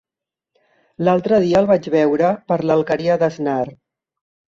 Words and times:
L'altre 1.07 1.37
dia 1.43 1.59
el 1.59 1.69
vaig 1.71 1.89
veure 1.95 2.31
per 2.53 2.57
l'Alqueria 2.71 3.19
d'Asnar. 3.25 3.61